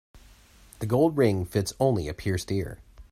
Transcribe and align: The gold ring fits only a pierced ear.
The 0.79 0.87
gold 0.87 1.15
ring 1.15 1.45
fits 1.45 1.73
only 1.79 2.07
a 2.07 2.13
pierced 2.15 2.51
ear. 2.51 2.79